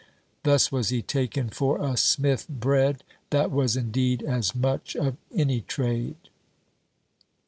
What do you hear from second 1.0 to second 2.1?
taken for a